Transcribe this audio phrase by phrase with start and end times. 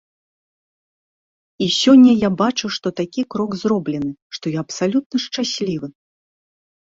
[1.65, 5.87] І сёння я бачу, што такі крок зроблены, што я абсалютна шчаслівы!